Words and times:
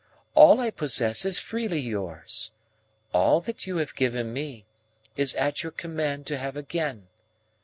All 0.33 0.59
I 0.59 0.71
possess 0.71 1.25
is 1.25 1.37
freely 1.37 1.79
yours. 1.79 2.53
All 3.13 3.39
that 3.41 3.67
you 3.67 3.77
have 3.77 3.93
given 3.93 4.33
me, 4.33 4.65
is 5.15 5.35
at 5.35 5.61
your 5.61 5.71
command 5.71 6.25
to 6.25 6.39
have 6.39 6.57
again. 6.57 7.07